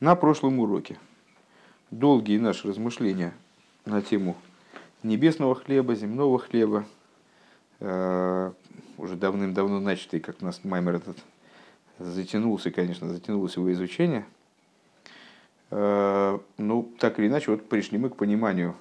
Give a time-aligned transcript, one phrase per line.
[0.00, 0.96] На прошлом уроке
[1.90, 3.34] долгие наши размышления
[3.84, 4.36] на тему
[5.02, 6.84] небесного хлеба, земного хлеба,
[7.80, 8.52] э,
[8.96, 11.18] уже давным-давно начатый, как у нас Маймер этот
[11.98, 14.24] затянулся, конечно, затянулось его изучение.
[15.72, 18.76] Э, ну, так или иначе, вот пришли мы к пониманию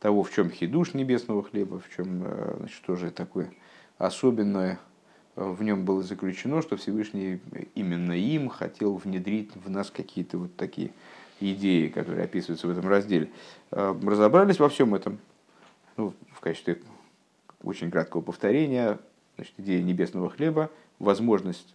[0.00, 3.52] того, в чем хидуш небесного хлеба, в чем, э, значит, тоже такое
[3.98, 4.80] особенное
[5.36, 7.40] в нем было заключено, что Всевышний
[7.74, 10.92] именно им хотел внедрить в нас какие-то вот такие
[11.40, 13.30] идеи, которые описываются в этом разделе.
[13.70, 15.18] Э, разобрались во всем этом.
[15.98, 16.80] Ну, в качестве
[17.62, 18.98] очень краткого повторения,
[19.36, 21.74] значит, идея небесного хлеба, возможность,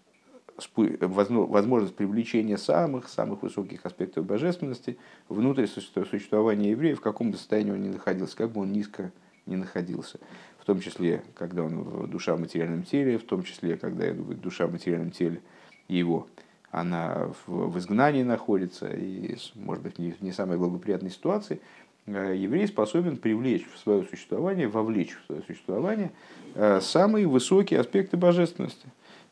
[0.76, 4.98] возможность привлечения самых-самых высоких аспектов божественности
[5.30, 9.12] внутрь существования еврея, в каком бы состоянии он ни находился, как бы он низко
[9.46, 10.20] не находился
[10.62, 14.72] в том числе, когда он душа в материальном теле, в том числе, когда душа в
[14.72, 15.42] материальном теле
[15.88, 16.28] его,
[16.70, 21.60] она в, изгнании находится, и, может быть, не, не самой благоприятной ситуации,
[22.06, 26.12] э, еврей способен привлечь в свое существование, вовлечь в свое существование
[26.54, 28.88] э, самые высокие аспекты божественности.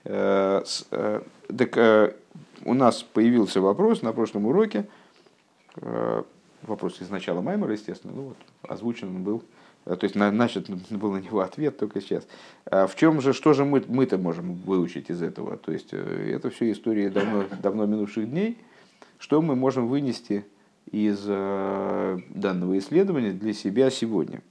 [0.05, 0.64] Э,
[1.55, 2.16] так
[2.66, 4.88] у нас появился вопрос на прошлом уроке,
[6.64, 9.43] вопрос из начала Маймера, естественно, ну вот, озвучен он был
[9.95, 12.28] то есть начат был на него ответ только сейчас.
[12.66, 15.58] А в чем же, что же мы, мы-то можем выучить из этого?
[15.58, 18.58] То есть э, это все история давно, давно минувших дней.
[19.17, 20.45] Что мы можем вынести
[20.92, 24.42] из э, данного исследования для себя сегодня?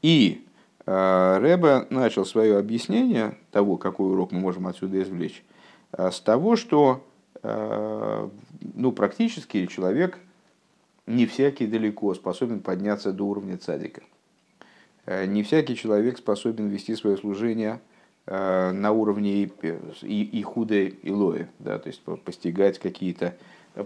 [0.00, 0.44] И
[0.86, 5.44] Рэбе начал свое объяснение того, какой урок мы можем отсюда извлечь,
[5.92, 7.04] с того, что
[7.42, 10.18] ну, практически человек
[11.08, 14.02] не всякий далеко способен подняться до уровня цадика.
[15.06, 17.80] Э, не всякий человек способен вести свое служение
[18.26, 19.52] э, на уровне и,
[20.02, 23.36] и, и илои, да, то есть постигать какие-то,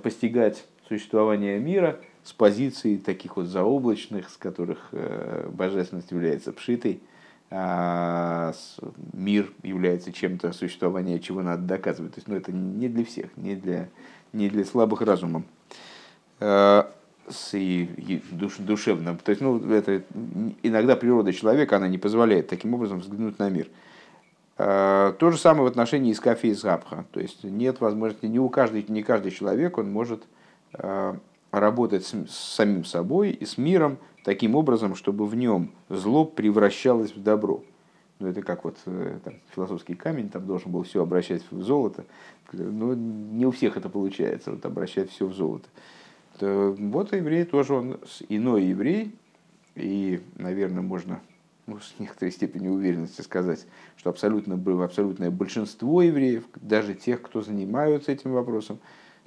[0.03, 7.01] постигать существование мира с позиции таких вот заоблачных, с которых э, божественность является пшитой,
[7.55, 8.55] а
[9.13, 12.15] мир является чем-то существование, чего надо доказывать.
[12.15, 13.91] То есть, ну, это не для всех, не для,
[14.33, 15.45] не для слабых разумом
[17.29, 19.19] с и душ, душевным.
[19.19, 20.03] То есть, ну, это
[20.63, 23.69] иногда природа человека, она не позволяет таким образом взглянуть на мир.
[24.59, 27.05] А, то же самое в отношении Искафи и Запха.
[27.13, 30.25] То есть нет возможности, не у каждого, не каждый человек он может
[30.75, 31.17] а,
[31.51, 37.15] работать с, с самим собой и с миром таким образом, чтобы в нем зло превращалось
[37.15, 37.63] в добро.
[38.23, 42.05] Ну, это как вот э, там, философский камень, там должен был все обращать в золото.
[42.53, 45.69] Но не у всех это получается, вот обращать все в золото.
[46.43, 49.15] Вот еврей тоже он иной еврей,
[49.75, 51.21] и, наверное, можно
[51.67, 53.67] ну, с некоторой степенью уверенности сказать,
[53.97, 58.79] что абсолютно, абсолютное большинство евреев, даже тех, кто занимаются этим вопросом,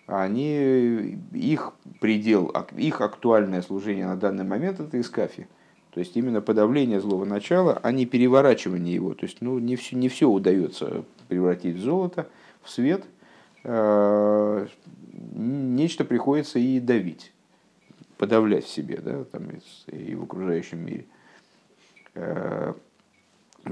[0.08, 5.48] они, их предел, их актуальное служение на данный момент это искафи.
[5.92, 9.14] То есть именно подавление злого начала, а не переворачивание его.
[9.14, 12.28] То есть ну, не, все, не все удается превратить в золото,
[12.62, 13.06] в свет.
[15.18, 17.32] Нечто приходится и давить,
[18.18, 19.44] подавлять в себе, да, там,
[19.88, 21.06] и в окружающем мире.
[22.16, 22.74] Э,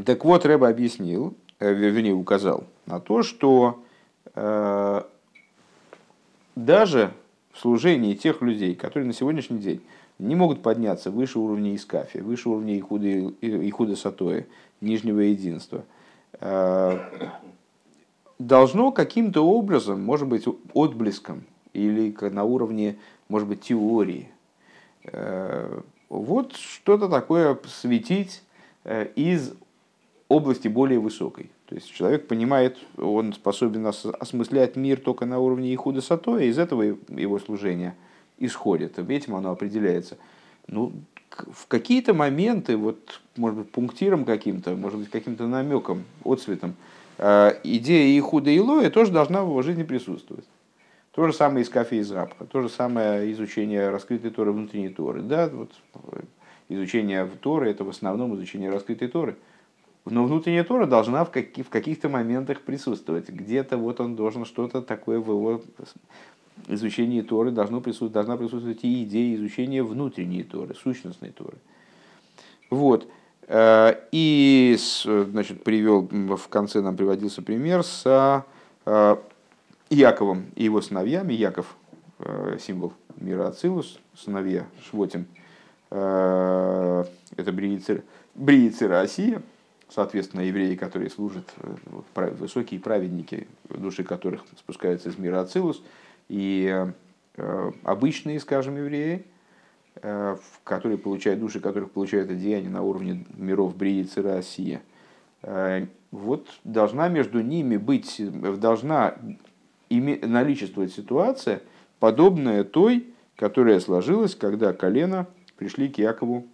[0.06, 3.84] так вот, Рэба объяснил, э, вернее, указал на то, что
[4.36, 5.02] э,
[6.56, 7.14] даже
[7.52, 9.82] в служении тех людей, которые на сегодняшний день
[10.20, 13.08] не могут подняться выше уровня Искафи, выше уровня Ихуда,
[13.42, 14.46] Ихуда Сатоя,
[14.80, 15.84] нижнего единства,
[18.48, 21.44] должно каким-то образом, может быть, отблеском
[21.74, 22.98] или на уровне,
[23.30, 24.30] может быть, теории,
[25.06, 28.44] э, вот что-то такое светить
[28.84, 29.54] э, из
[30.30, 31.50] области более высокой.
[31.68, 36.02] То есть человек понимает, он способен осмыслять мир только на уровне Ихуда
[36.38, 37.96] и из этого его служение
[38.38, 39.00] исходит.
[39.00, 40.18] Этим оно определяется.
[40.68, 40.94] Ну,
[41.30, 46.76] в какие-то моменты, вот, может быть, пунктиром каким-то, может быть, каким-то намеком, отцветом,
[47.18, 50.46] идея Ихуда и Илоя тоже должна в его жизни присутствовать.
[51.12, 55.22] То же самое из кафе из Рабха, то же самое изучение раскрытой Торы, внутренней Торы.
[55.22, 55.72] Да, вот
[56.70, 59.36] изучение Торы– это в основном изучение раскрытой Торы.
[60.06, 63.30] Но внутренняя Тора должна в, каких- в каких-то моментах присутствовать.
[63.30, 65.62] Где-то вот он должен что-то такое в его
[66.68, 71.58] изучении Торы должно присутствовать, должна присутствовать и идея изучения внутренней Торы, сущностной Торы.
[72.70, 73.08] Вот.
[73.48, 78.46] Э, и значит, привел, в конце нам приводился пример с
[78.86, 79.16] э,
[79.90, 81.34] Яковом и его сыновьями.
[81.34, 81.76] Яков
[82.20, 85.28] э,– символ мира Ацилус, сыновья Швотим–
[85.90, 89.44] это бриицы Россия,
[89.90, 91.54] соответственно, евреи, которые служат,
[92.16, 95.84] высокие праведники, души которых спускаются из мира Ацилус,
[96.30, 96.84] И
[97.84, 99.24] обычные, скажем, евреи,
[100.64, 104.82] которые получают души, которых получают одеяние на уровне миров Бриицы Россия,
[106.12, 108.22] вот должна между ними быть,
[108.60, 109.16] должна
[109.90, 111.62] наличествовать ситуация,
[112.00, 116.48] подобная той, которая сложилась, когда колено пришли к Якову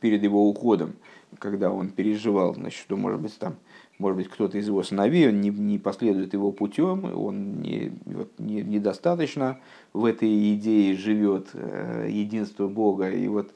[0.00, 0.94] перед его уходом,
[1.38, 3.56] когда он переживал, значит, что, может быть, там,
[4.00, 8.30] может быть, кто-то из его сыновей, он не, не последует его путем, он не, вот,
[8.38, 9.58] не, недостаточно
[9.92, 13.10] в этой идее живет э, единство Бога.
[13.10, 13.52] И вот,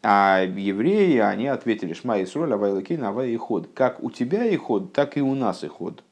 [0.00, 3.68] а евреи, они ответили, Шма Исроль, Авай Лакин, Авай ход.
[3.74, 6.04] Как у тебя и ход, так и у нас и ход.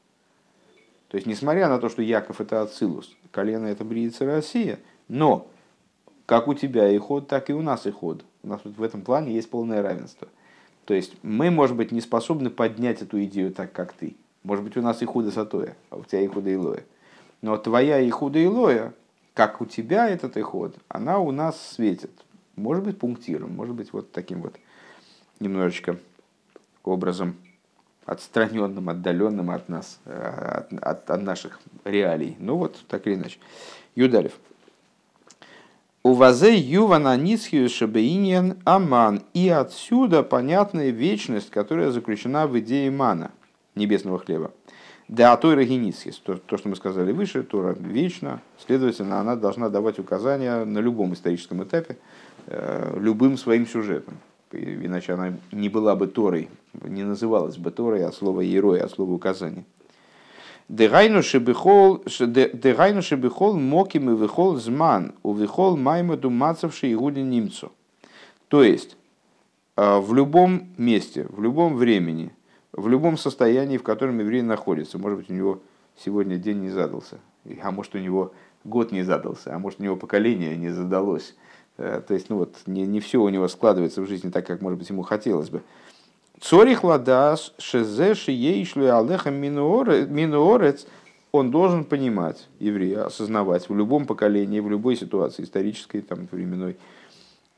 [1.07, 5.47] То есть, несмотря на то, что Яков это Ацилус, колено это Бриица Россия, но
[6.25, 8.25] как у тебя и ход, так и у нас и ход.
[8.43, 10.27] У нас вот в этом плане есть полное равенство.
[10.87, 14.15] То есть мы, может быть, не способны поднять эту идею так, как ты.
[14.43, 16.85] Может быть, у нас и худо сатоя, а у тебя и худо илоя.
[17.41, 18.93] Но твоя и худо илоя,
[19.33, 22.11] как у тебя этот иход, она у нас светит.
[22.55, 24.55] Может быть, пунктиром, может быть, вот таким вот
[25.41, 25.99] немножечко
[26.85, 27.35] образом
[28.05, 32.37] отстраненным, отдаленным от нас, э, от, от, от наших реалий.
[32.39, 33.39] Ну вот, так или иначе.
[33.93, 34.39] Юдалев.
[36.07, 39.23] У вазе ювана ницхию шабеиньян аман.
[39.33, 43.31] И отсюда понятная вечность, которая заключена в идее мана,
[43.75, 44.51] небесного хлеба.
[45.09, 49.67] Да, а той рагеницхис, то, то, что мы сказали выше, Тора вечна, следовательно, она должна
[49.67, 51.97] давать указания на любом историческом этапе,
[52.45, 54.13] э, любым своим сюжетом.
[54.53, 56.47] Иначе она не была бы Торой,
[56.83, 59.65] не называлась бы Торой от слова «ерой», от слова «указание».
[60.69, 62.03] Дегайну шебихол
[63.53, 67.71] моким и вихол зман, у вихол маймаду мацавший игуди немцу.
[68.49, 68.97] То есть,
[69.77, 72.33] э, в любом месте, в любом времени,
[72.73, 75.61] в любом состоянии, в котором еврей находится, может быть, у него
[75.95, 77.19] сегодня день не задался,
[77.61, 78.33] а может, у него
[78.65, 81.35] год не задался, а может, у него поколение не задалось.
[81.77, 84.61] Э, то есть, ну вот, не, не все у него складывается в жизни так, как,
[84.61, 85.63] может быть, ему хотелось бы.
[86.39, 90.85] Цорих ладас шезе шиейшлю алеха минуорец,
[91.31, 96.77] он должен понимать, еврей, осознавать в любом поколении, в любой ситуации, исторической, там, временной,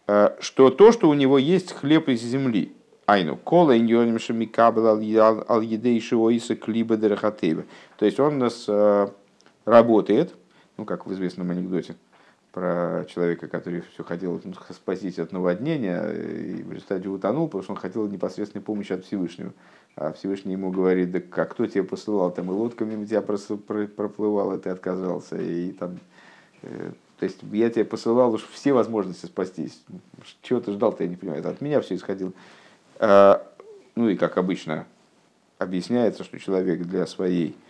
[0.07, 2.73] э, что то, что у него есть хлеб из земли,
[3.05, 7.65] айну, кола иньоним шамикабл ал едейши оиса клиба дерахатева.
[7.97, 9.07] То есть он нас э,
[9.65, 10.33] работает,
[10.77, 11.95] ну, как в известном анекдоте,
[12.51, 14.41] про человека, который все хотел
[14.71, 19.53] спастись от наводнения, и в результате утонул, потому что он хотел непосредственной помощи от Всевышнего.
[19.95, 24.57] А Всевышний ему говорит, да как кто тебя посылал, там и лодка мимо тебя проплывала,
[24.57, 25.99] ты отказался, и там...
[26.61, 29.83] Э, то есть я тебе посылал уж все возможности спастись.
[30.41, 31.41] Чего ты ждал-то, я не понимаю.
[31.41, 32.31] Это от меня все исходило.
[32.97, 33.45] А,
[33.95, 34.85] ну и как обычно
[35.57, 37.68] объясняется, что человек для своей Э,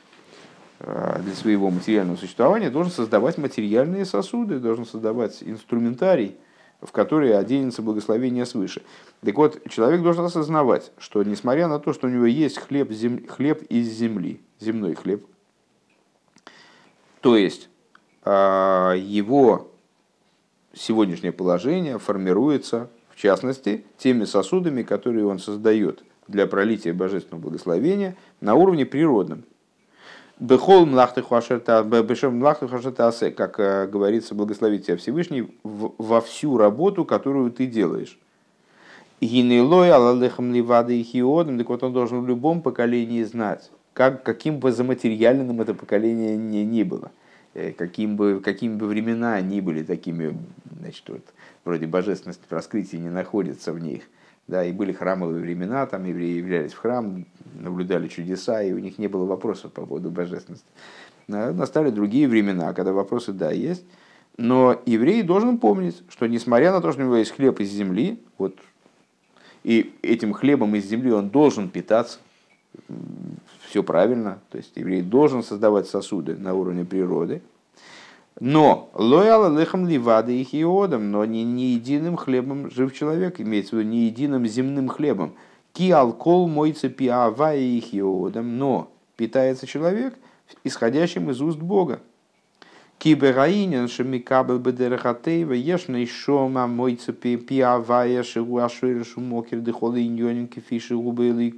[0.79, 6.37] для своего материального существования должен создавать материальные сосуды, должен создавать инструментарий,
[6.81, 8.81] в который оденется благословение свыше.
[9.21, 13.27] Так вот, человек должен осознавать, что несмотря на то, что у него есть хлеб, зем...
[13.27, 15.25] хлеб из земли, земной хлеб,
[17.21, 17.67] то есть
[18.23, 19.71] э, его
[20.73, 28.55] сегодняшнее положение формируется, в частности, теми сосудами, которые он создает для пролития божественного благословения на
[28.55, 29.43] уровне природном,
[30.39, 36.57] Бехол млахты хашерта, бешем млахты хашерта асе, как э, говорится, благословить тебя Всевышний во всю
[36.57, 38.17] работу, которую ты делаешь.
[39.19, 44.59] Гинелой алалехам ливады и хиодом, так вот он должен в любом поколении знать, как, каким
[44.59, 47.11] бы заматериальным это поколение не, не было,
[47.53, 50.37] э, каким бы, какими бы времена ни были такими,
[50.79, 51.25] значит, вот,
[51.65, 54.03] вроде божественности раскрытия не находится в них–
[54.49, 58.97] да, и были храмовые времена, там евреи являлись в храм, наблюдали чудеса, и у них
[58.97, 60.65] не было вопросов по поводу божественности.
[61.27, 63.85] Настали другие времена, когда вопросы, да, есть.
[64.37, 68.19] Но еврей должен помнить, что несмотря на то, что у него есть хлеб из земли,
[68.39, 68.55] вот,
[69.63, 72.17] и этим хлебом из земли он должен питаться,
[73.67, 77.43] все правильно, то есть еврей должен создавать сосуды на уровне природы–
[78.39, 83.79] но лояла лехам ливады их иодом, но не, не единым хлебом жив человек, имеется в
[83.79, 85.33] виду не единым земным хлебом.
[85.73, 90.17] Ки алкол мой цепи их иодом, но питается человек
[90.63, 91.99] исходящим из уст Бога.
[92.97, 101.53] Кибераинен шамикабel бедерахатеева ешный шома мой цепи пиавая шигу ашуэр шумокер дыхолы иньонин кефиши губы.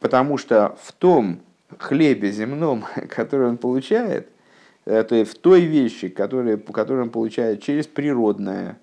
[0.00, 1.40] Потому что в том
[1.78, 4.28] хлебе земном, который он получает–
[4.88, 8.78] то есть в той вещи, которые, которую он получает через природное,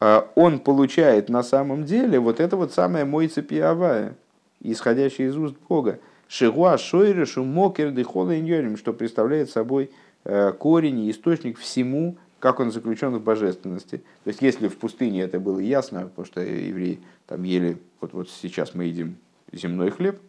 [0.00, 4.16] а он получает на самом деле вот это вот самое мой цепиавая,
[4.60, 5.98] исходящее из уст Бога.
[6.28, 9.90] Шигуа Шойрешу Мокер Дехола Иньорим, что представляет собой
[10.24, 14.02] э, корень и источник всему, как он заключен в божественности.
[14.24, 18.28] То есть, если в пустыне это было ясно, потому что евреи там ели, вот, вот
[18.28, 19.16] сейчас мы едим
[19.52, 20.20] земной хлеб,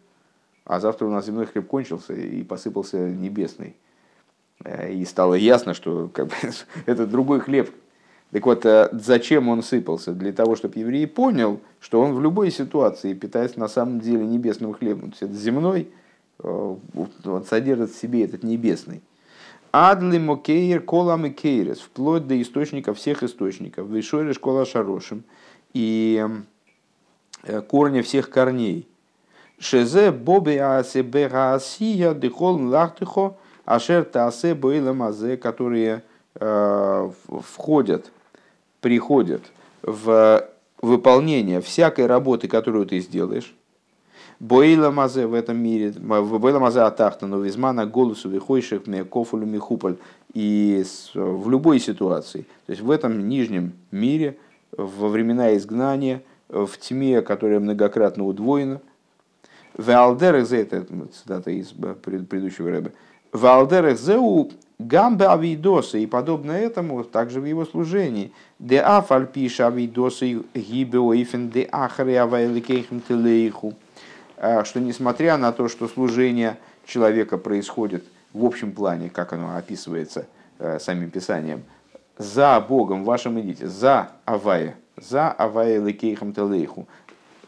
[0.64, 3.76] а завтра у нас земной хлеб кончился и посыпался небесный.
[4.64, 6.34] Э, и стало ясно, что как бы,
[6.86, 7.70] это другой хлеб.
[8.30, 10.12] Так вот, э, зачем он сыпался?
[10.12, 14.72] Для того, чтобы еврей понял, что он в любой ситуации питается на самом деле небесным
[14.74, 15.10] хлебом.
[15.10, 15.88] То есть, это земной,
[16.42, 16.76] э,
[17.24, 19.02] он содержит в себе этот небесный.
[19.72, 23.88] Адли мокейр колам и кейрес, вплоть до источника всех источников.
[23.88, 25.24] Вишори школа шарошим.
[25.72, 26.22] И
[27.68, 28.86] корня всех корней.
[29.58, 36.02] Шезе боби асе бегаасия дехол лахтихо ашер таасе бойла мазе, которые
[36.34, 37.10] э,
[37.42, 38.10] входят,
[38.80, 39.42] приходят
[39.82, 40.48] в
[40.80, 43.54] выполнение всякой работы, которую ты сделаешь.
[44.40, 49.96] Бойла мазе в этом мире, бойла мазе атахтану визмана голосу вихойших мне кофулю михуполь
[50.34, 54.36] и в любой ситуации, то есть в этом нижнем мире,
[54.76, 58.80] во времена изгнания, в тьме, которая многократно удвоена–
[59.74, 62.92] Валдерах зе, это цитата из предыдущего рэба.
[63.32, 68.32] Валдерах зеу гамбе авидоса, и подобно этому, также в его служении.
[68.58, 71.68] Де афаль пиша авидоса гибе оифен де
[73.08, 73.74] телейху.
[74.36, 80.26] А, что несмотря на то, что служение человека происходит в общем плане, как оно описывается
[80.58, 81.62] э, самим Писанием,
[82.18, 86.88] за Богом вашим идите, за Авая, за Авая Лекейхам Телейху,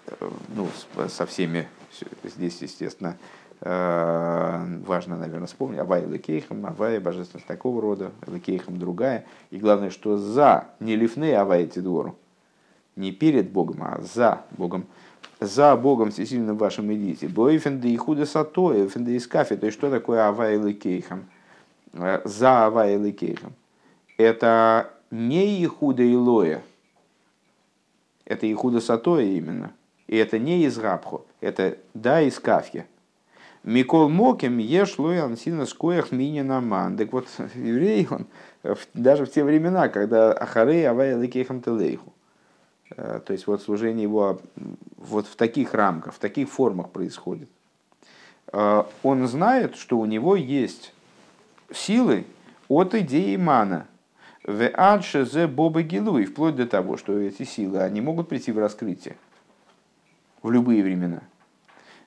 [0.07, 0.69] э, ну,
[1.09, 1.67] со всеми
[2.25, 3.17] Здесь, естественно,
[3.65, 5.79] важно, наверное, вспомнить.
[5.79, 9.25] Авай Лекейхам, Авай божественность такого рода, Лекейхам другая.
[9.51, 12.17] И главное, что за, не лифны Авай Тидору,
[12.95, 14.87] не перед Богом, а за Богом,
[15.41, 17.27] за Богом всесильным вашим идите.
[17.27, 19.57] Бойфенде и худа сатоя, фенде из кафе.
[19.57, 21.25] То есть, что такое Авай Лекейхам?
[21.95, 23.55] Э, за Авай Лекейхам.
[24.19, 26.63] Это не Ихуда Илоя,
[28.27, 29.73] это Ихуда Сатоя именно–
[30.07, 32.87] и это не из Рабху, это да из Кафья.
[33.65, 36.99] Микол Моким ешь лоян сильно скоях мини наман.
[36.99, 38.27] Так вот, еврей, он
[38.93, 42.13] даже в те времена, когда Ахарей Авай Лекейхам Телейху.
[42.97, 44.41] Э, то есть вот служение его
[44.99, 47.49] вот в таких рамках, в таких формах происходит.
[48.53, 50.93] Э, он знает, что у него есть
[51.73, 52.27] силы
[52.69, 53.87] от идеи мана.
[54.47, 58.59] В адше зе боба гилуй, вплоть до того, что эти силы, они могут прийти в
[58.59, 59.17] раскрытие
[60.43, 61.23] в любые времена.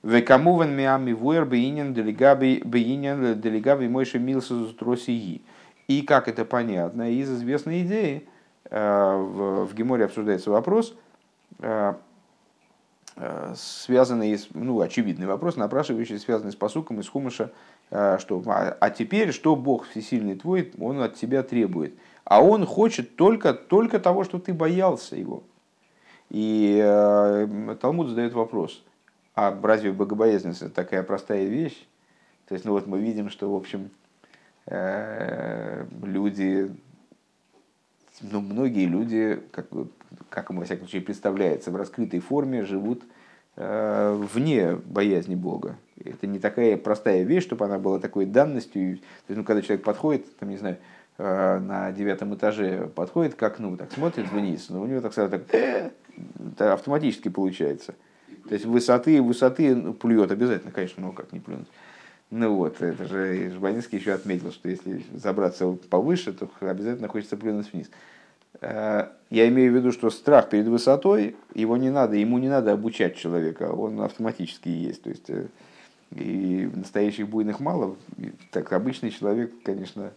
[0.07, 5.41] Векамуван миами вуэр бейнин делегаби бейнин делегаби мойши милсу тросии.
[5.89, 8.25] И как это понятно, из известной идеи
[8.69, 10.95] э, в Геморе обсуждается вопрос,
[11.59, 11.93] э,
[13.17, 17.51] э, связанный, ну, очевидный вопрос, напрашивающий, связанный с посуком из Хумыша,
[17.89, 21.93] что, а, а теперь, что Бог всесильный твой, Он от тебя требует.
[22.23, 25.43] А Он хочет только, только того, что ты боялся Его.
[26.29, 28.83] И э, Талмуд задает вопрос,
[29.37, 31.87] а разве богобоязненность это такая простая вещь?
[32.47, 33.91] То есть, ну вот мы видим, что, в общем,
[34.65, 36.75] э, люди,
[38.21, 39.67] ну, многие люди, как,
[40.29, 43.03] как им во всяком случае представляется, в раскрытой форме живут
[43.55, 45.77] э, вне боязни Бога.
[46.03, 48.97] Это не такая простая вещь, чтобы она была такой данностью.
[48.97, 50.77] То есть, ну, когда человек подходит, там, не знаю,
[51.19, 55.39] Э, на девятом этаже подходит к окну, так смотрит вниз, но у него так сразу
[55.39, 55.91] так,
[56.59, 57.95] автоматически получается.
[58.47, 61.67] То есть высоты, высоты ну, плюет обязательно, конечно, но как не плюнуть.
[62.29, 67.71] Ну вот, это же Жбанинский еще отметил, что если забраться повыше, то обязательно хочется плюнуть
[67.71, 67.89] вниз.
[68.59, 72.73] Э, я имею в виду, что страх перед высотой, его не надо, ему не надо
[72.73, 75.03] обучать человека, он автоматически есть.
[75.03, 75.29] То есть
[76.15, 77.95] и настоящих буйных мало.
[78.51, 80.11] Так обычный человек, конечно,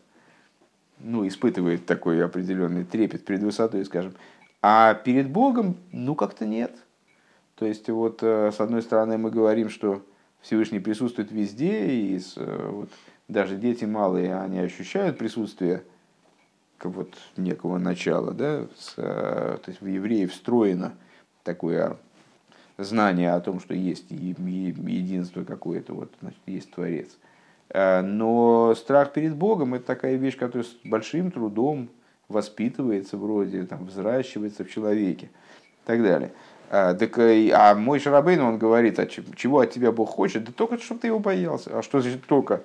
[1.01, 4.15] ну, испытывает такой определенный трепет перед высотой, скажем.
[4.63, 6.73] А перед Богом, ну, как-то нет.
[7.61, 10.03] То есть, вот, э, с одной стороны, мы говорим, что
[10.41, 12.89] Всевышний присутствует везде, и э, вот,
[13.29, 15.83] даже дети малые, они ощущают присутствие
[16.83, 20.95] вот некого начала, да, с, э, то есть в евреи встроено
[21.45, 21.99] такое
[22.79, 27.19] знание о том, что есть единство какое-то, вот, значит, есть Творец–
[27.73, 31.89] но страх перед Богом– это такая вещь, которая с большим трудом
[32.27, 36.33] воспитывается вроде, там, взращивается в человеке и так далее.
[36.73, 40.45] А, так, э, а мой Шарабейн, он говорит, а чего от тебя Бог хочет?
[40.45, 41.77] Да только, чтобы ты его боялся.
[41.77, 42.63] А что значит только?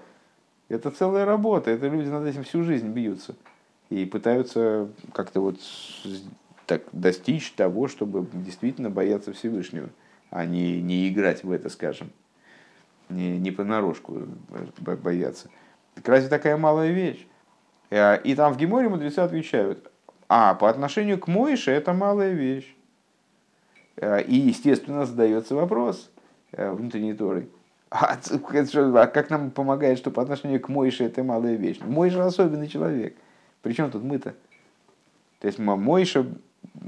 [0.69, 3.35] Это целая работа, это люди над этим всю жизнь бьются.
[3.89, 5.57] И пытаются как-то вот
[6.67, 9.89] так достичь того, чтобы действительно бояться Всевышнего,
[10.29, 12.12] а не, не играть в это, скажем.
[13.09, 14.24] не, не понарошку
[14.77, 15.50] бояться.
[15.95, 17.25] Так разве такая малая вещь?
[17.89, 19.91] И там в Геморе мудрецы отвечают,
[20.29, 22.75] а по отношению к Моише это малая вещь.
[23.97, 26.09] И, естественно, задается вопрос
[26.51, 27.47] внутренней Торы.
[27.89, 31.79] А, а как нам помогает, что по отношению к Моише это малая вещь?
[31.79, 33.15] Мойша особенный человек.
[33.61, 34.35] Причем тут мы-то?
[35.39, 36.25] То есть Мойша,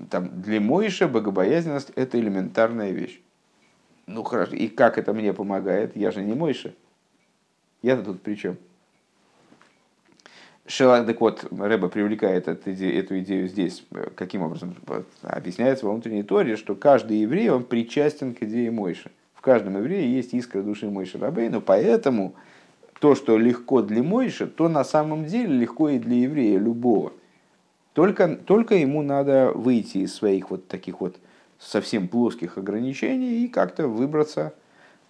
[0.10, 3.22] там, для Мойша богобоязненность это элементарная вещь.
[4.06, 5.96] Ну хорошо, и как это мне помогает?
[5.96, 6.74] Я же не Мойша.
[7.82, 8.58] Я-то тут при чем?
[10.68, 13.86] Шелак, так вот, Рэба привлекает эту идею, здесь.
[14.16, 14.76] Каким образом?
[15.22, 19.10] Объясняется во внутренней торе, что каждый еврей, он причастен к идее Мойши.
[19.34, 22.36] В каждом еврее есть искра души Мойши Рабейну, поэтому
[23.00, 27.14] то, что легко для Мойши, то на самом деле легко и для еврея любого.
[27.94, 31.16] Только, только ему надо выйти из своих вот таких вот
[31.60, 34.54] совсем плоских ограничений и как-то выбраться,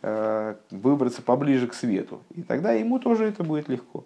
[0.04, 2.22] э, выбраться поближе к свету.
[2.36, 4.06] И тогда ему тоже это будет легко.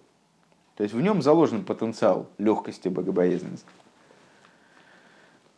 [0.75, 3.67] То есть в нем заложен потенциал легкости богобоязненности.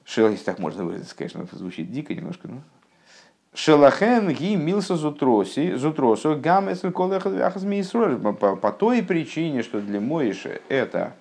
[0.05, 2.61] Шел, если так можно выразиться, конечно, это звучит дико немножко, но
[3.55, 11.13] Шелахен ги милса зутроси, зутросу гамесль по, той причине, что для Моиши это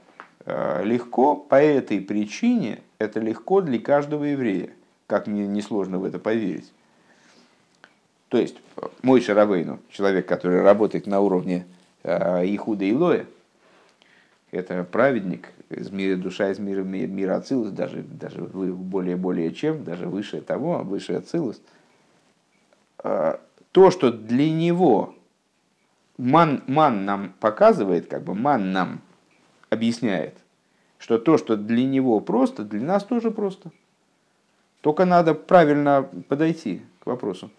[0.47, 4.71] э, легко, по этой причине это легко для каждого еврея.
[5.07, 6.73] Как мне несложно в это поверить.
[8.29, 8.57] То есть
[9.03, 11.67] Мойша Равейну, человек, который работает на уровне
[12.03, 13.27] э, Ихуда и Лоя,
[14.53, 20.41] это праведник, из мира, душа из мира, мира Ацилус, даже, даже более-более чем, даже выше
[20.41, 21.61] того, выше Ацилус–
[23.03, 23.39] Э,
[23.73, 25.15] то, что для него
[26.19, 29.01] ман, ман нам показывает, как бы ман нам
[29.71, 30.37] объясняет,
[30.99, 33.71] что то, что для него просто, для нас тоже просто.
[34.83, 37.51] Только надо правильно подойти к вопросу.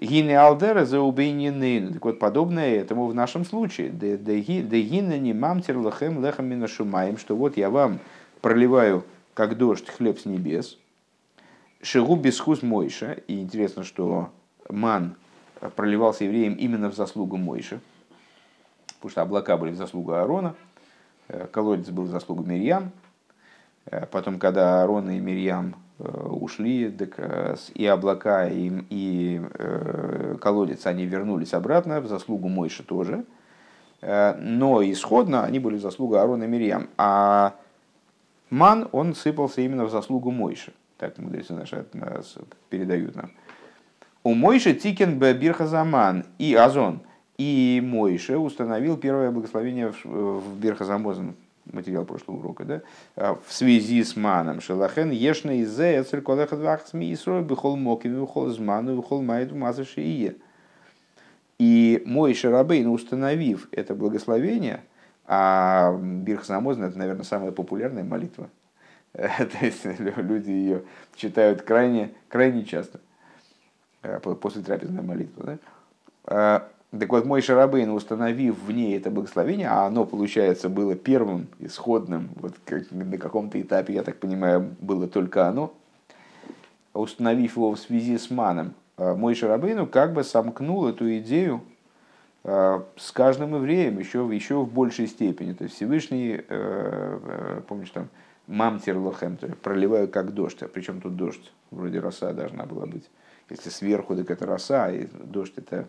[0.00, 1.92] Гине алдера за убейнины.
[1.94, 3.90] Так вот, подобное этому в нашем случае.
[3.90, 7.98] Дегина не мамтер лахем лехам минашумаем, что вот я вам
[8.40, 10.78] проливаю, как дождь, хлеб с небес,
[11.82, 13.18] Шигу бесхуз Мойша.
[13.26, 14.30] И интересно, что
[14.68, 15.16] ман
[15.74, 17.80] проливался евреям именно в заслугу Мойша.
[18.96, 20.54] Потому что облака были в заслугу Аарона,
[21.28, 22.90] э, колодец был в заслугу Мирьям.
[23.86, 29.40] Э, потом, когда Аарон и Мирьям ушли, так и облака, и, и
[30.40, 33.24] колодец, они вернулись обратно в заслугу Мойша тоже.
[34.00, 36.88] Но исходно они были в заслугу Аарона и Мирьям.
[36.96, 37.54] А
[38.48, 40.72] ман, он сыпался именно в заслугу Мойша.
[40.98, 41.84] Так мудрецы наши
[42.70, 43.30] передают нам.
[44.22, 47.00] У Мойши Тикен Бирхазаман и Азон.
[47.38, 51.34] И Мойше установил первое благословение в Бирхазамозен,
[51.72, 52.82] материал прошлого урока, да,
[53.16, 54.60] а, в связи с маном.
[54.60, 60.00] Шелахен ешна из зе эцель колеха двахсми исрой бихол моки бихол зману бихол майду мазаши
[60.00, 60.36] ие.
[61.58, 64.84] И мой Шарабейн, установив это благословение,
[65.26, 68.48] а Бирхазамозен это, наверное, самая популярная молитва
[69.12, 70.82] То есть люди ее
[71.16, 73.00] читают крайне, крайне часто
[74.02, 75.58] э, после трапезной молитвы.
[76.24, 76.68] Да?
[76.90, 82.30] Так вот, мой Шарабейн, установив в ней это благословение, а оно, получается, было первым, исходным,
[82.36, 85.74] вот как, на каком-то этапе, я так понимаю, было только оно,
[86.94, 91.60] установив его в связи с маном, э, мой Шарабейну как бы сомкнул эту идею
[92.44, 95.52] э, с каждым евреем еще, еще в большей степени.
[95.52, 96.40] То есть Всевышний,
[97.68, 98.08] помнишь, там
[98.46, 100.62] мамтер лохем, то проливаю как дождь.
[100.62, 101.52] А причем тут дождь?
[101.70, 103.08] Вроде роса должна была быть.
[103.50, 105.86] Если сверху, так это роса, и дождь это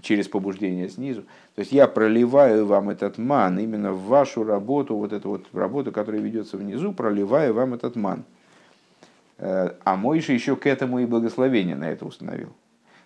[0.00, 1.22] через побуждение снизу.
[1.54, 5.92] То есть я проливаю вам этот ман именно в вашу работу, вот эту вот работу,
[5.92, 8.24] которая ведется внизу, проливаю вам этот ман.
[9.38, 12.52] Э, а Мойша еще к этому и благословение на это установил.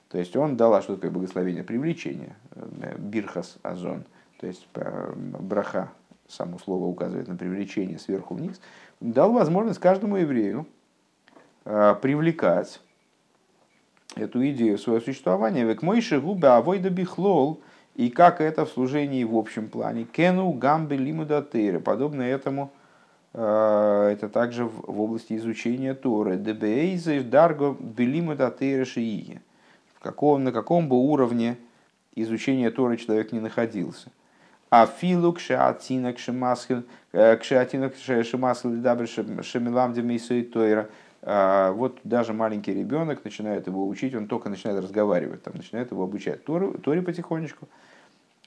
[0.08, 1.62] То есть он дал, а что такое благословение?
[1.62, 4.04] Привлечение, э, бирхас азон,
[4.40, 5.90] то есть э, браха,
[6.28, 8.60] само слово указывает на привлечение сверху вниз,
[9.00, 10.66] дал возможность каждому еврею
[11.64, 12.80] привлекать
[14.16, 15.64] эту идею свое существование.
[15.64, 17.60] Век мойши губы авойда бихлол,
[17.94, 20.04] и как это в служении в общем плане.
[20.04, 22.70] Кену гамбе лимудатейры, подобно этому
[23.34, 26.36] а, это также в области изучения Торы.
[26.36, 29.40] Дебейзеш дарго белимудатейры шииги.
[29.94, 31.56] В каком, на каком бы уровне
[32.14, 34.10] изучения Торы человек не находился–
[34.72, 40.88] а филу кшеатина кшемасхил, э, кшеатина кшемасхил дабр шемилам демисуи тойра.
[41.24, 46.02] А, вот даже маленький ребенок начинает его учить, он только начинает разговаривать, там, начинает его
[46.02, 47.68] обучать Торе, Торе потихонечку.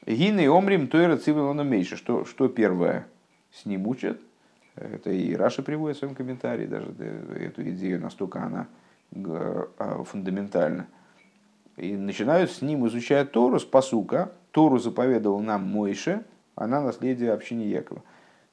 [0.06, 1.96] Гины и омрим тойра цивилона меньше.
[1.96, 3.08] Что, что первое
[3.52, 4.20] с ним учат?
[4.76, 6.90] Это и Раша приводит в своем комментарии, даже
[7.40, 8.68] эту идею настолько она
[9.16, 10.88] а, фундаментальна.
[11.78, 14.34] и начинают с ним изучать Тору, с посука.
[14.52, 18.04] Тору заповедовал нам Мойше, она наследие общины Якова.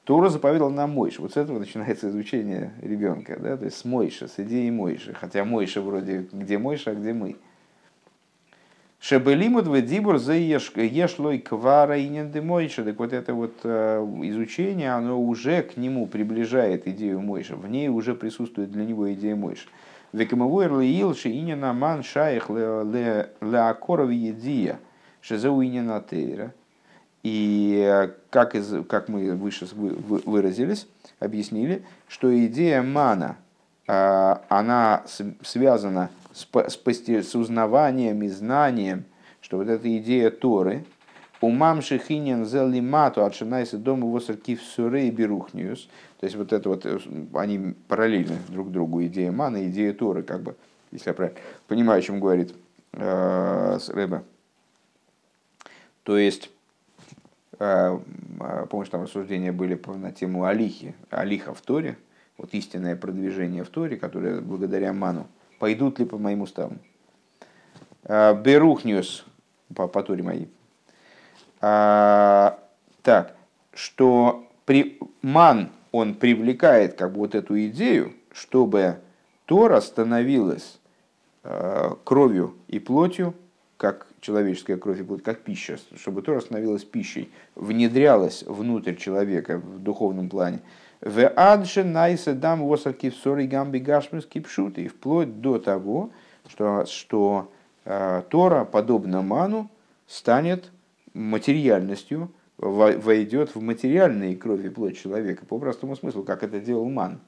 [0.04, 1.22] Тора заповедал нам Мойше.
[1.22, 3.38] Вот с этого начинается изучение ребенка.
[3.40, 3.56] Да?
[3.56, 5.14] То есть с Мойши, с идеей Мойши.
[5.14, 7.36] Хотя Мойша вроде где Мойша, а где мы.
[8.98, 12.84] Шебелимут в дибур за ешлой квара и Мойша.
[12.84, 17.56] Так вот это вот э, изучение, оно уже к нему приближает идею Мойша.
[17.56, 19.68] В ней уже присутствует для него идея Мойша.
[20.12, 24.78] Векамавуэр леил шиинина ман шаих леакоров едия.
[25.20, 26.52] Шезеу инина тейра.
[27.22, 30.88] И как, из, как мы выше выразились,
[31.20, 33.36] объяснили, что идея мана,
[33.86, 35.04] а, она
[35.42, 39.04] связана с, с, с узнаванием и знанием,
[39.40, 40.84] что вот эта идея Торы,
[41.42, 45.88] Умам шихинен зелимату отшинайся дома восаркив сурей берухниус.
[46.20, 47.00] То есть вот это вот, э,
[47.34, 50.54] они параллельны друг другу, идея мана и идея Торы, как бы,
[50.92, 52.54] если я правильно понимаю, о чем говорит
[52.92, 54.22] э, Рэбе.
[56.04, 56.51] То есть, э,
[57.58, 61.96] помнишь, там рассуждения были на тему Алихи, Алиха в Торе,
[62.38, 65.26] вот истинное продвижение в Торе, которое благодаря ману,
[65.58, 66.78] пойдут ли по моим уставам.
[68.04, 69.24] Э, Берухниус,
[69.74, 70.48] по, по Торе моей,
[71.60, 72.58] а,
[73.02, 73.36] так,
[73.72, 78.96] что при, ман, он привлекает как бы вот эту идею, чтобы
[79.44, 80.80] Тора становилась
[81.44, 83.34] э, кровью и плотью,
[83.76, 89.80] как человеческая кровь и плоть, как пища, чтобы Тора становилась пищей, внедрялась внутрь человека в
[89.80, 90.60] духовном плане.
[91.02, 96.10] В адше найсе дам восарки в сори гамби гашмис кипшуты, вплоть до того,
[96.48, 97.52] что, что
[97.84, 99.68] э, Тора, подобно ману,
[100.06, 100.70] станет
[101.12, 107.18] материальностью войдет в материальные крови плоть человека, по простому смыслу, как это делал Ман,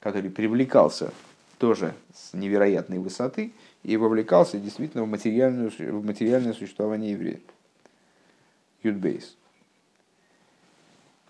[0.00, 1.12] который привлекался
[1.58, 7.40] тоже с невероятной высоты и вовлекался действительно в, материальную, в материальное существование еврея.
[8.82, 9.36] Юдбейс.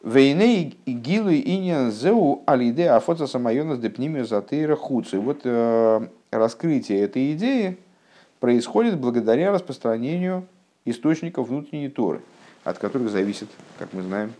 [0.02, 5.20] Вейней гилу иньян зеу алиде афоца самайона с депнимию затыра хуцу.
[5.20, 7.78] Вот э, раскрытие этой идеи
[8.38, 10.46] происходит благодаря распространению
[10.84, 12.20] источников внутренней Торы,
[12.64, 14.32] от которых зависит, как мы знаем,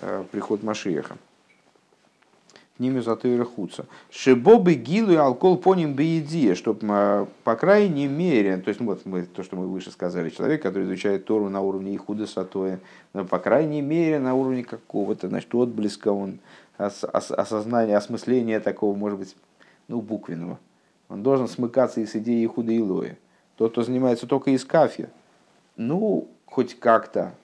[0.00, 1.16] э, приход Машиеха.
[2.80, 3.84] Ними затыра хуца.
[4.10, 9.04] Шибобы гилу и алкол поним беедия, чтобы, э, по крайней мере, то есть ну, вот
[9.04, 12.80] мы, то, что мы выше сказали, человек, который изучает Тору на уровне Ихуда Сатоя,
[13.12, 16.38] но, по крайней мере, на уровне какого-то, значит, отблеска, он,
[16.78, 19.36] осознание, осмысление такого, может быть,
[19.86, 20.58] ну, буквенного.
[21.10, 23.18] Он должен смыкаться и с идеей Ихуда Илоя.
[23.56, 25.10] Тот, кто занимается только из кафе,
[25.76, 27.34] ну, хоть как-то,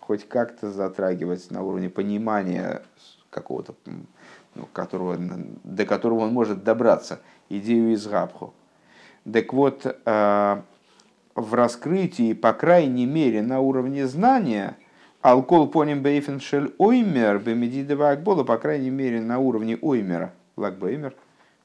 [0.00, 2.82] хоть как-то затрагивать на уровне понимания
[3.30, 3.74] какого-то,
[4.72, 5.16] которого,
[5.64, 8.52] до которого он может добраться, идею из Габху.
[9.30, 10.62] Так вот, э,
[11.34, 14.76] в раскрытии, по крайней мере, на уровне знания,
[15.20, 21.14] алкол поним бейфеншель оймер бемедидова акбола, по крайней мере, на уровне оймера, лакбеймер,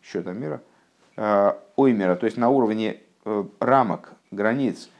[0.03, 0.61] счета мира,
[1.15, 4.89] э, оймера, то есть на уровне э, рамок, границ–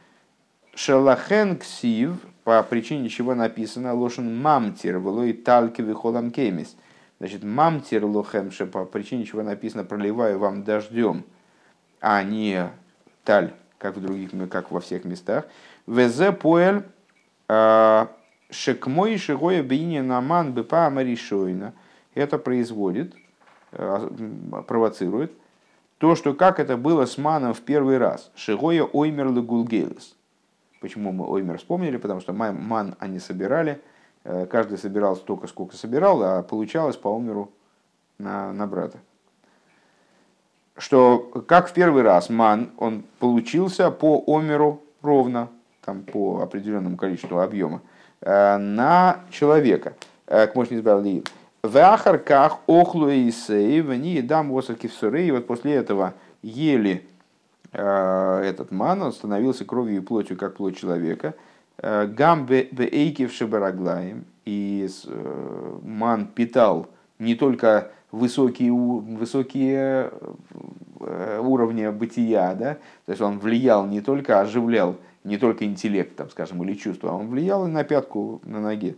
[0.78, 6.76] Шелахен ксив, по причине чего написано лошен мамтир, влой тальки вихолам кемис.
[7.20, 11.26] Значит, мамтир лохемше, по причине чего написано проливаю вам дождем,
[12.00, 12.70] а не
[13.24, 15.46] таль, как в других, как во всех местах.
[15.88, 16.84] Везе поэль
[17.48, 18.12] а,
[18.52, 21.74] шекмой шигоя бейни наман бепа амаришойна.
[22.14, 23.16] Это производит,
[23.72, 25.34] а, провоцирует
[25.98, 28.32] то, что как это было с маном в первый раз.
[28.36, 30.16] Шигоя оймер легулгелес
[30.80, 31.98] Почему мы Оймер вспомнили?
[31.98, 33.82] Потому что ман они собирали,
[34.50, 37.52] каждый собирал столько, сколько собирал, а получалось по Омеру
[38.18, 38.98] на, на брата.
[40.78, 45.50] Что как в первый раз ман, он получился по Омеру ровно,
[45.84, 47.82] там по определенному количеству объема,
[48.22, 49.94] э, на человека.
[50.28, 51.24] Э, к мощности избавили.
[51.64, 53.32] В ахарках охлу и
[53.90, 54.94] они дам восарки в
[55.28, 57.08] и вот после этого ели
[57.74, 61.36] Э, этот ман, он становился кровью и плотью, как плоть человека.
[61.80, 62.48] Э, гам
[63.32, 64.26] шебараглаем.
[64.46, 66.88] И э, ман питал
[67.20, 70.12] не только высокие, высокие
[71.00, 72.76] уровни бытия, да?
[73.06, 77.14] то есть он влиял не только, оживлял не только интеллект, там, скажем, или чувство, а
[77.14, 78.96] он влиял и на пятку на ноге.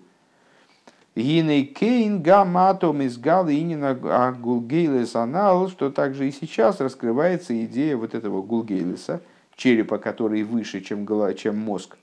[1.16, 3.94] Гиней кейн гаматом из галы инина
[4.40, 9.22] гулгейлес анал, что также и сейчас раскрывается идея вот этого гулгейлеса,
[9.56, 11.98] черепа, который выше, чем, голова, чем мозг.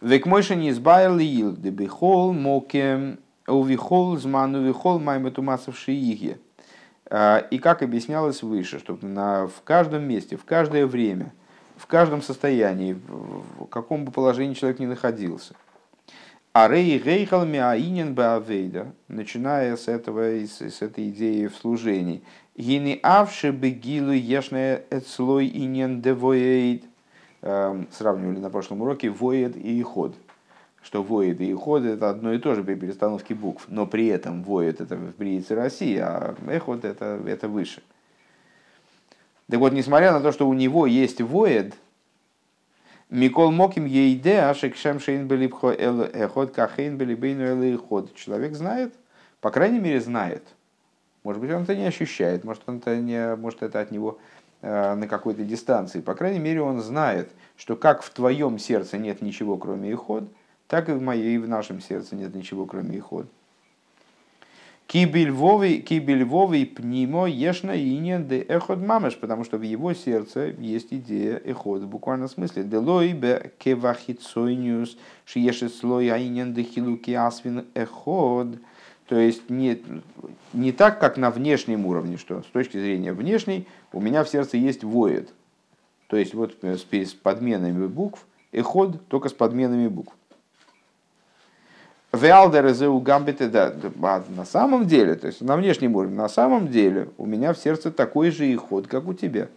[0.00, 6.38] Век мойша не избавил ил, дебихол моке увихол зман увихол майметумасов шииге.
[7.08, 11.32] А, и как объяснялось выше, что на, в каждом месте, в каждое время,
[11.76, 15.54] в каждом состоянии, в каком бы положении человек ни находился.
[16.52, 22.22] А рей рейхал миаинен баавейда, начиная с, этого, с, с этой идеи в служении.
[22.56, 26.84] Гини авше бегилу ешне эцлой инен девоэйд.
[27.48, 30.16] Эм, сравнивали на прошлом уроке воед и ход
[30.82, 34.42] что воет и ход это одно и то же при перестановке букв, но при этом
[34.42, 37.82] воет это в Бриице России, а эхот это, это выше.
[39.48, 41.74] Так вот, несмотря на то, что у него есть воед,
[43.10, 48.14] Микол Моким Ейде, Ашек Шем Шейн Белибхо Эхот Кахейн Белибейну Эхот.
[48.14, 48.94] Человек знает,
[49.40, 50.44] по крайней мере знает.
[51.22, 54.18] Может быть, он это не ощущает, может, он это, не, может, это от него
[54.66, 56.00] на какой-то дистанции.
[56.00, 60.24] По крайней мере, он знает, что как в твоем сердце нет ничего, кроме Эхот,
[60.66, 63.26] так и в моей, и в нашем сердце нет ничего, кроме Иход.
[64.86, 71.42] Кибель Вовый пнимо ешна инен де эход мамеш, потому что в его сердце есть идея
[71.44, 72.62] эход в буквальном смысле.
[72.62, 78.58] Делой бе кевахицойниус шиешет слой аинен де хилуки асвин эход.
[79.06, 79.80] То есть не,
[80.52, 84.56] не так, как на внешнем уровне, что с точки зрения внешней у меня в сердце
[84.56, 85.30] есть воет.
[86.08, 90.14] То есть вот с подменами букв, эход только с подменами букв.
[92.12, 93.74] Веалдерезеу гамбите, да,
[94.28, 97.90] на самом деле, то есть на внешнем уровне, на самом деле у меня в сердце
[97.90, 99.48] такой же и ход, как у тебя.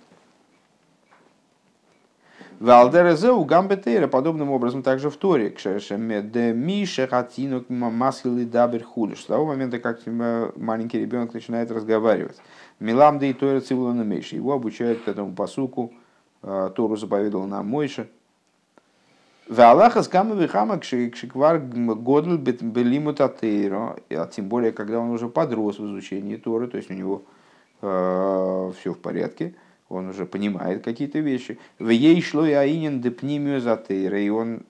[2.60, 5.56] Валдерезеу гамбетейра подобным образом также в Торе.
[7.10, 9.22] Хатинок масхил дабер хулиш.
[9.22, 12.36] С того момента, как маленький ребенок начинает разговаривать.
[12.82, 14.36] Милам да и Тора цивулана мейши.
[14.36, 15.94] Его обучают этому посуку.
[16.42, 18.08] А, Тору заповедовал нам Мойша.
[19.48, 25.80] В Аллаха скама вихама кшиквар годл белиму татейро, а тем более, когда он уже подрос
[25.80, 27.24] в изучении Торы, то есть у него
[27.82, 29.56] э, все в порядке,
[29.90, 31.60] он уже понимает какие-то вещи.
[31.78, 34.64] В ей шло и аинен депнимию затейра, и он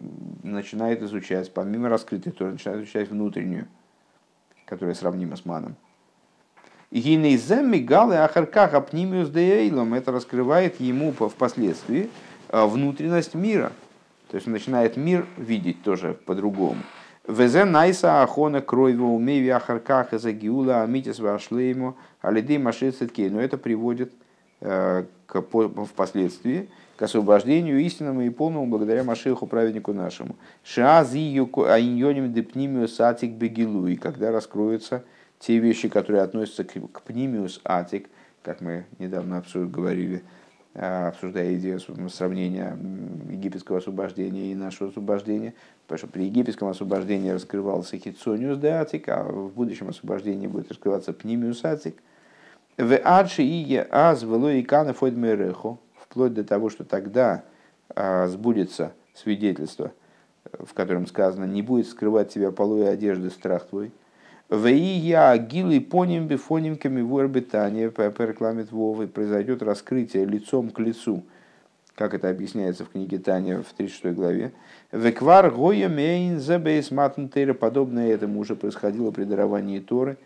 [0.44, 3.68] начинает изучать, помимо раскрытой Торы, начинает изучать внутреннюю,
[4.66, 5.76] которая сравнима с маном.
[6.92, 12.10] Гинейзем мигалы ахарках апнимиус деэйлом, это раскрывает ему впоследствии
[12.48, 13.72] э, внутренность мира–
[14.30, 16.82] то есть он начинает мир видеть тоже по-другому.
[17.28, 23.30] Везе найса ахона кройва умеви ахарках из агиула амитис вашлейму алидей машицеткей.
[23.30, 24.16] Но это приводит э,
[24.60, 25.42] к,
[25.86, 30.36] впоследствии к освобождению истинному и полному благодаря Машиху, праведнику нашему.
[30.64, 35.04] Шаазию аиньоним депнимиус атик бегилуи, когда раскроются
[35.40, 38.10] те вещи, которые относятся к пнимиус атик,
[38.44, 40.24] как мы недавно говорили,
[40.76, 42.78] Э, обсуждая идею сравнения
[43.30, 45.56] египетского освобождения и нашего освобождения,
[45.88, 51.66] потому что при египетском освобождении раскрывался хитсониус де а в будущем освобождении будет раскрываться пнимиус
[51.66, 51.96] атик.
[52.80, 57.44] В адши ие аз вело и кана фойдмерехо, вплоть до того, что тогда
[57.94, 59.92] а, сбудется свидетельство,
[60.54, 63.92] в котором сказано, не будет скрывать тебя полой одежды страх твой,
[64.50, 71.24] Веия гилы поним бифоним камивуэрбитания, перекламит Вовы, произойдет раскрытие лицом к лицу,
[71.96, 74.54] как это объясняется в книге Таня в 36 главе.
[74.94, 80.18] Веквар гоя мейн зебейс матнтейра, подобное этому уже происходило при даровании Торы.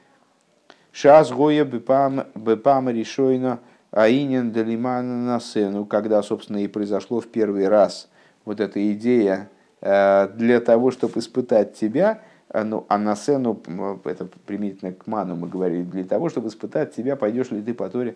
[0.94, 3.60] Шас гоя бепам решойно
[3.92, 8.10] аинен делиман на сцену, когда, собственно, и произошло в первый раз
[8.46, 9.50] вот эта идея
[9.82, 12.22] э, для того, чтобы испытать тебя–
[12.54, 13.60] а, ну, а на сцену,
[14.06, 17.90] это применительно к ману мы говорили, для того, чтобы испытать тебя, пойдешь ли ты по
[17.90, 18.16] Торе.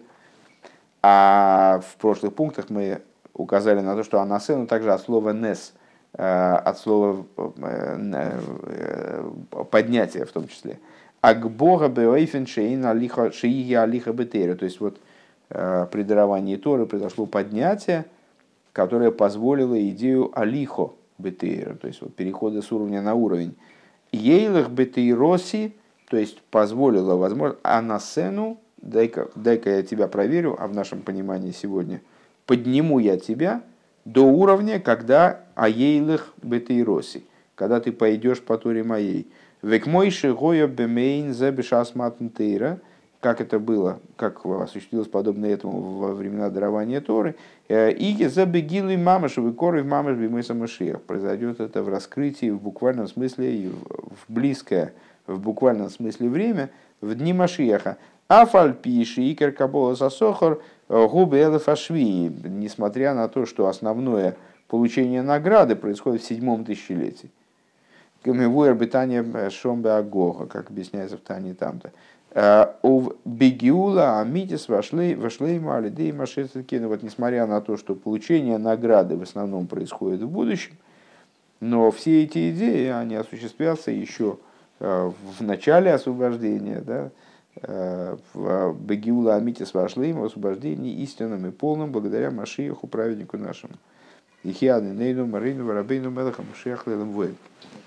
[1.02, 3.02] А в прошлых пунктах мы
[3.34, 5.74] указали на то, что анасену также от слова нес,
[6.13, 9.32] э, от слова э, э,
[9.72, 10.80] поднятия в том числе.
[11.21, 13.32] А к Бога беойфен шеин алиха
[14.13, 14.56] бетера.
[14.56, 14.99] То есть вот
[15.49, 18.06] при даровании Торы произошло поднятие,
[18.73, 23.56] которое позволило идею алихо бетера, то есть вот перехода с уровня на уровень.
[24.12, 25.73] Ейлах бетейроси,
[26.10, 31.01] то есть позволила возможно, а на сцену, дай-ка дай я тебя проверю, а в нашем
[31.01, 32.01] понимании сегодня,
[32.45, 33.63] подниму я тебя
[34.06, 37.23] до уровня, когда аейлах бетейроси,
[37.56, 39.27] когда ты пойдешь по туре моей.
[39.67, 42.80] Век мой шигоя бемейн за бешасматнтейра,
[43.19, 47.36] как это было, как осуществилось подобно этому во времена дарования Торы.
[47.67, 51.01] Э, и за бегилы мамашевы коры в мамаш бимыса Машиях.
[51.01, 54.93] Произойдет это в раскрытии, в буквальном смысле, в близкое,
[55.25, 56.69] в буквальном смысле время,
[57.01, 57.97] в дни Машиаха.
[58.30, 62.32] Афаль пиши и керкабола сосохор э, губы элефашви.
[62.45, 64.38] Несмотря на то, что основное
[64.69, 67.30] получение награды происходит в седьмом тысячелетии.
[68.28, 71.94] Камевуэр бетания шомбе агога, как объясняется в Тане там-то.
[72.82, 76.88] У Бегиула Амитис вошли, вошли мали, да и Машецкин.
[76.88, 80.74] Вот несмотря на то, что получение награды в основном происходит в будущем,
[81.62, 84.38] но все эти идеи, они осуществятся еще
[84.80, 87.10] в начале освобождения, да,
[88.34, 93.76] в Бегиула Амитис вошли им в освобождении истинным и полным благодаря Машиеху, праведнику нашему.
[94.44, 97.38] Ихиады Нейну Марину Варабейну Мелахам Шехлелем Воин.